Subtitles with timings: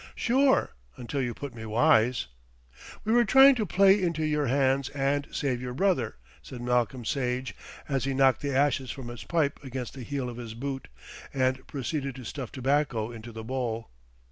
[0.15, 2.25] "Sure, until you put me wise."
[3.03, 7.53] "We were trying to play into your hands and save your brother," said Malcolm Sage,
[7.87, 10.87] as he knocked the ashes from his pipe against the heel of his boot,
[11.35, 13.91] and proceeded to stuff tobacco into the bowl.